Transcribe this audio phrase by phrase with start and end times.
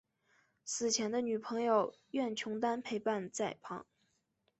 [0.65, 3.85] 死前的女朋友苑琼丹陪伴在旁。